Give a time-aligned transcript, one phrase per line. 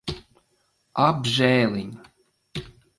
[1.05, 1.95] Apžēliņ.